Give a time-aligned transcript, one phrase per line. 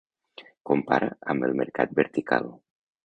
[0.69, 2.51] Compara amb el mercat vertical.